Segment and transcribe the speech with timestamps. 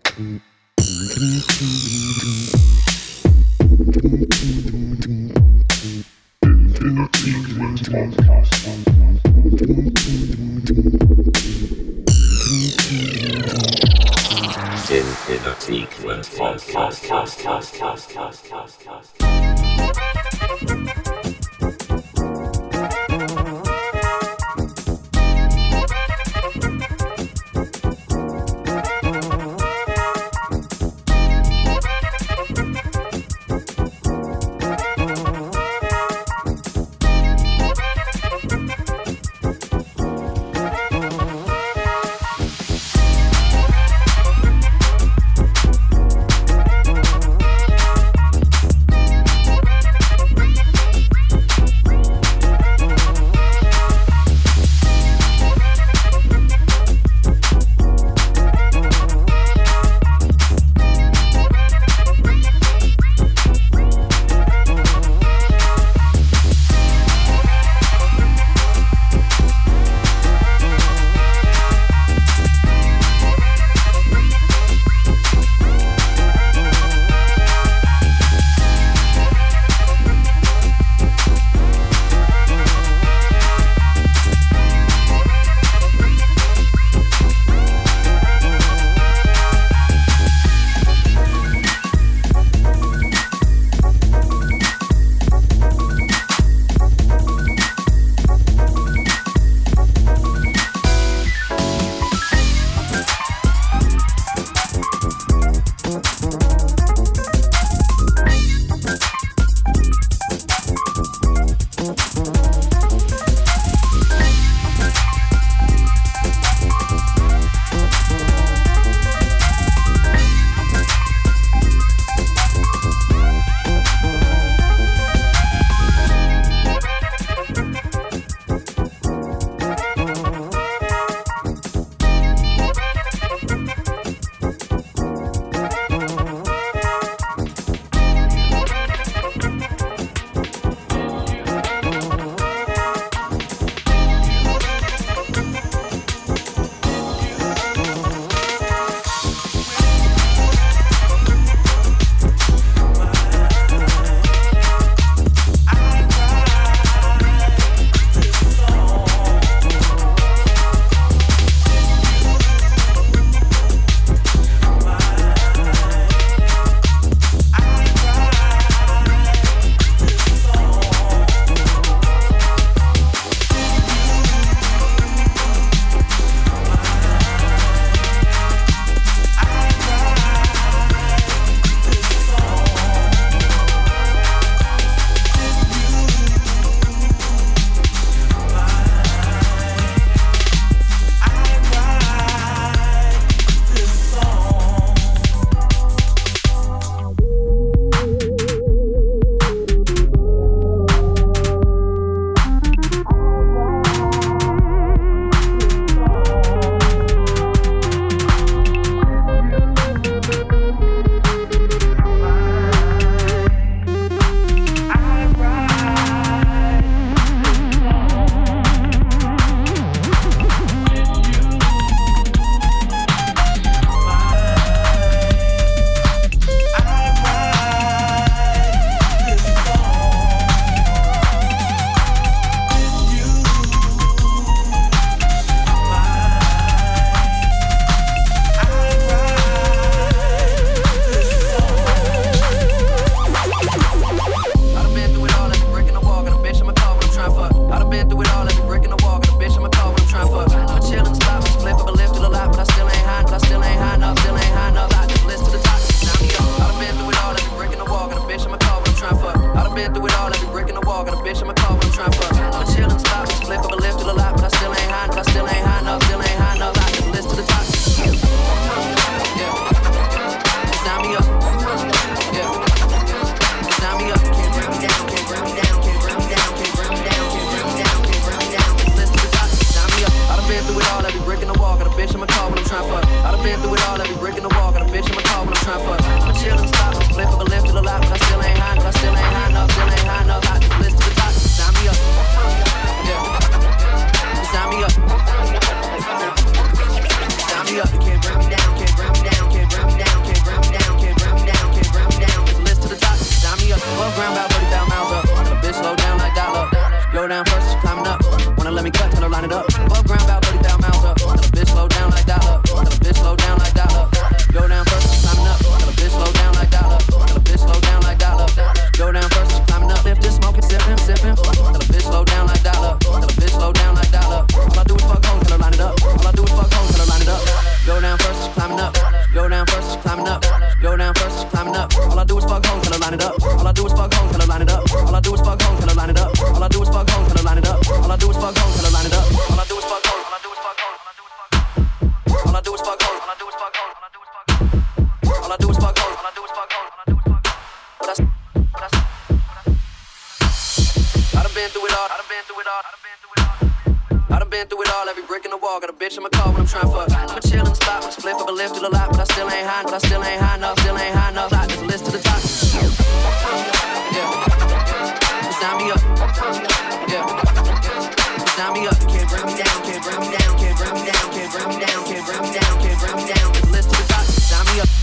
[18.88, 19.71] I still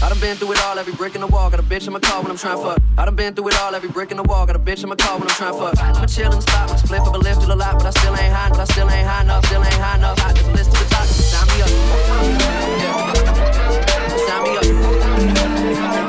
[0.10, 1.52] I done been through it all, every brick in the wall.
[1.52, 2.80] Got a bitch in my car when I'm trying fuck.
[2.98, 4.44] I done been through it all, every brick in the wall.
[4.48, 5.80] Got a bitch in my car when I'm trying fuck.
[5.80, 8.18] I'm a chillin' spot, I'm split up a lift to a lot, but I still
[8.18, 10.20] ain't high, but I still ain't high enough, still ain't high enough.
[10.26, 11.70] I just list to the top, sign me up.
[12.82, 13.14] Yeah.
[14.26, 16.09] Sign me up.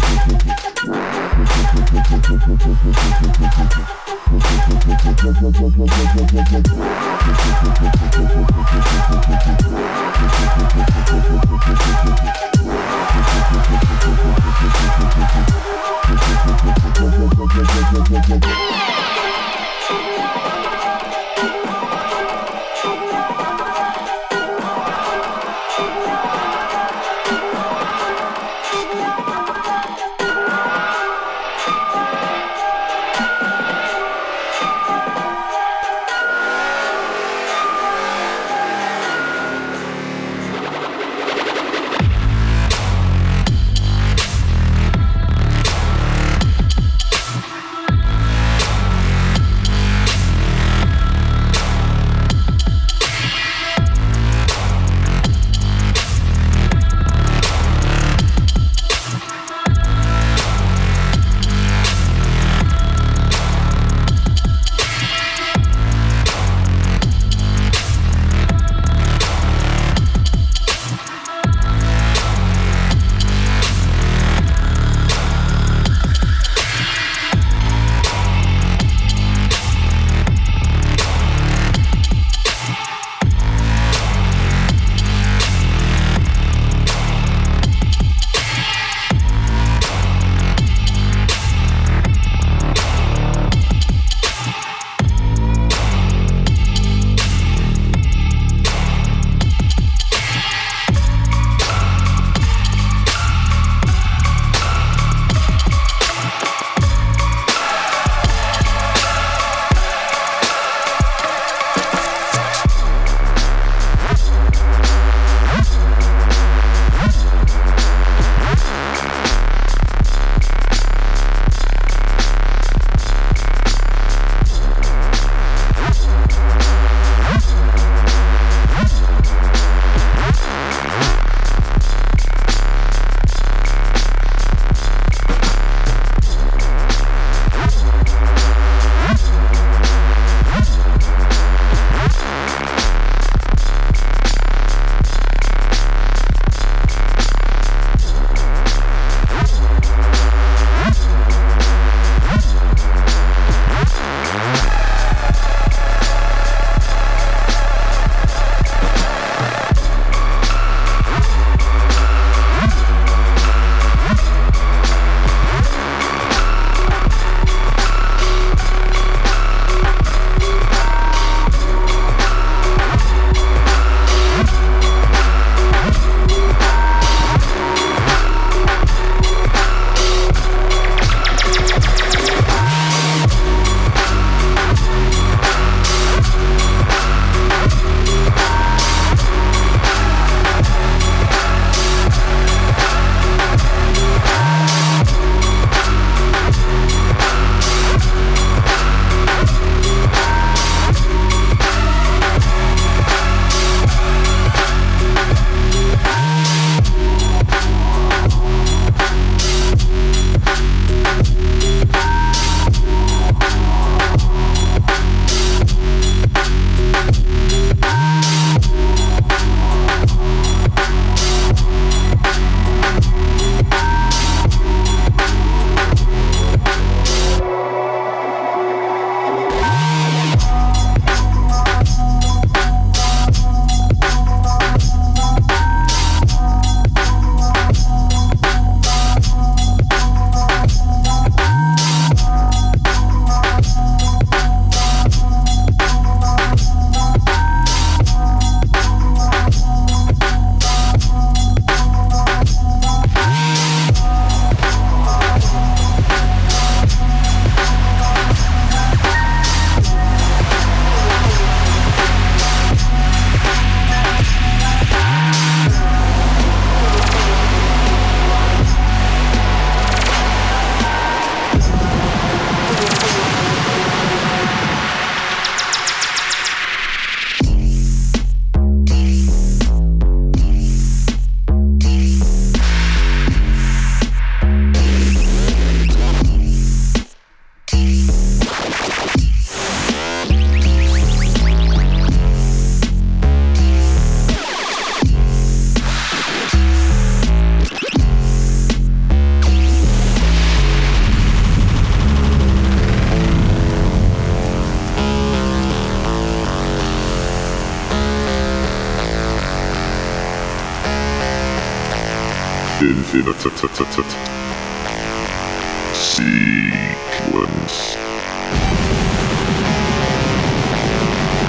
[315.93, 317.95] sequence.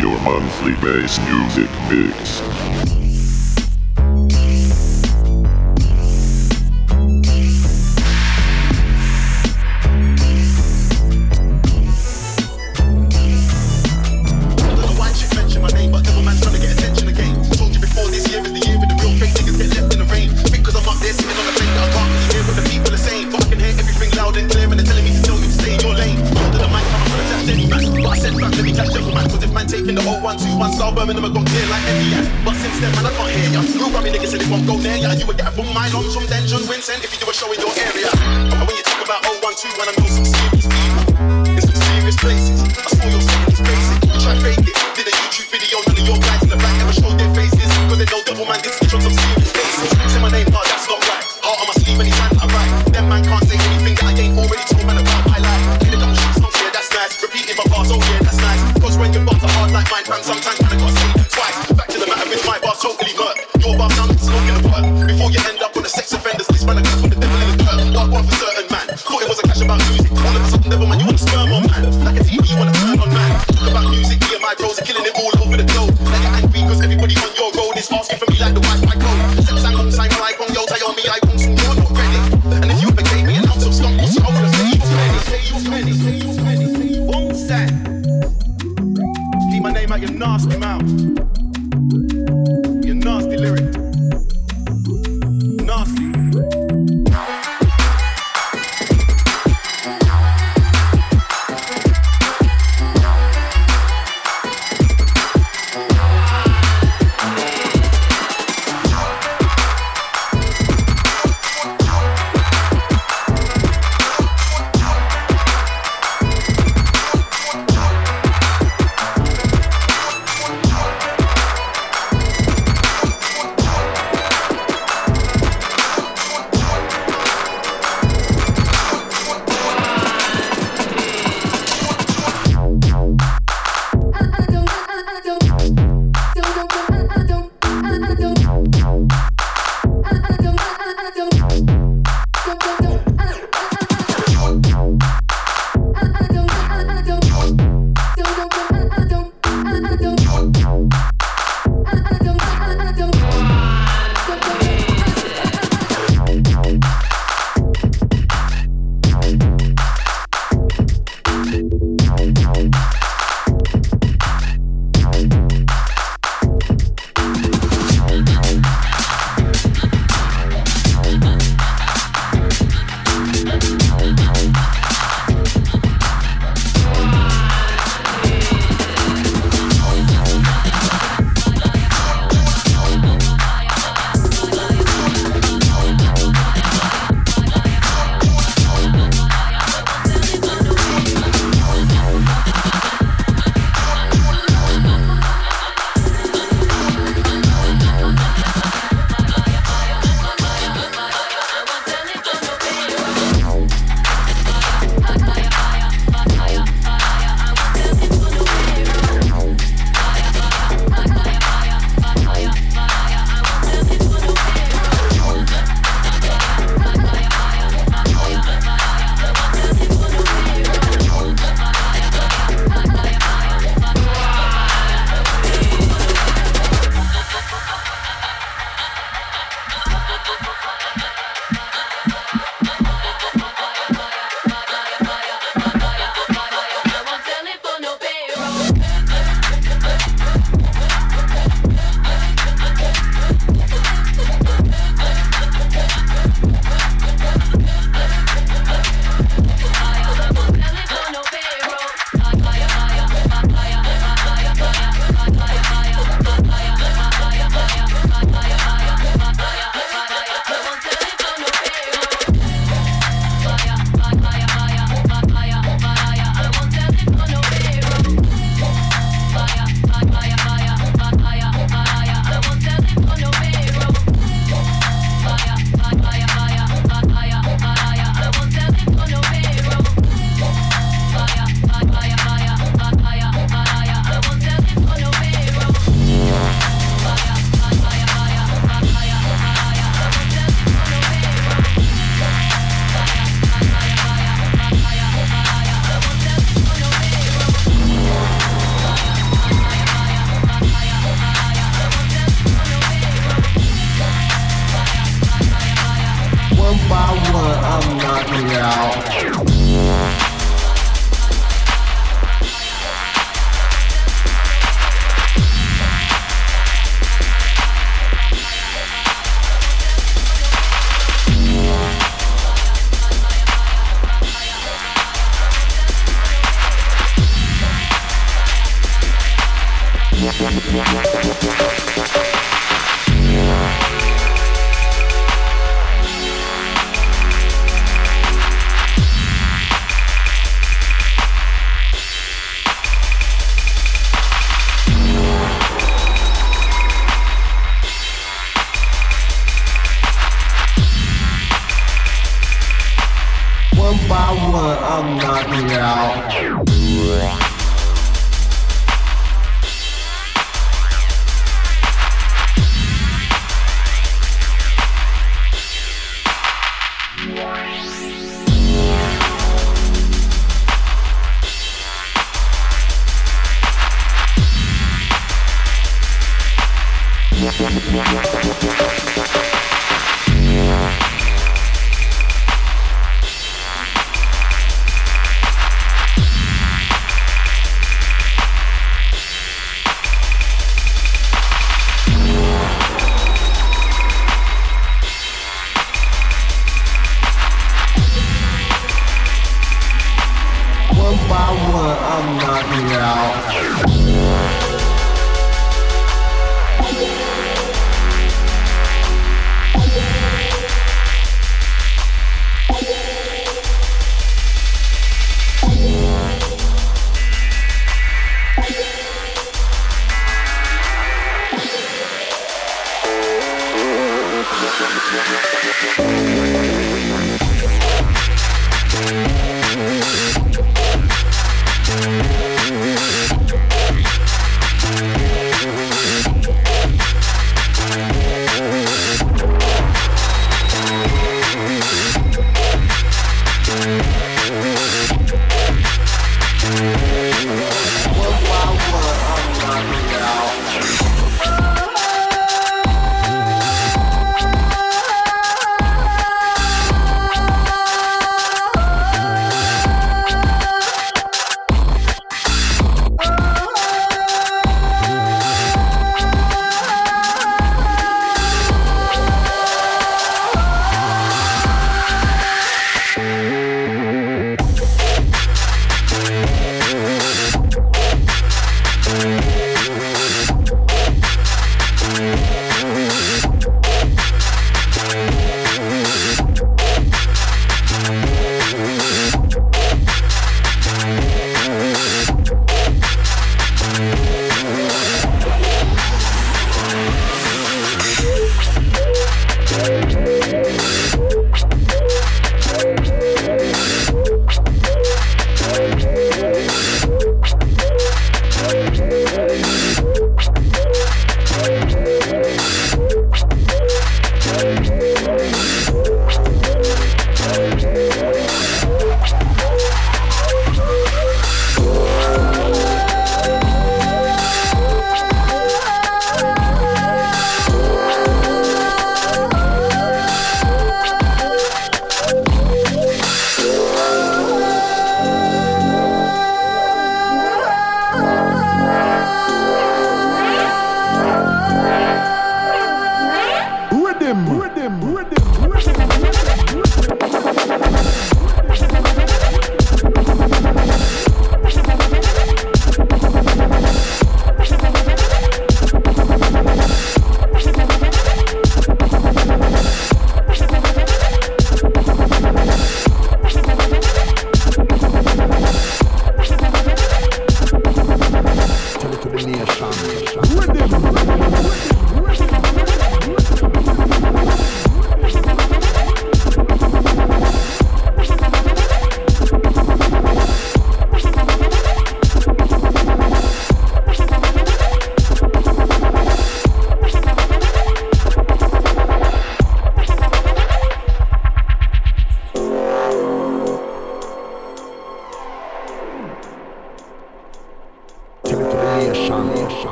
[0.00, 2.55] Your monthly bass music mix.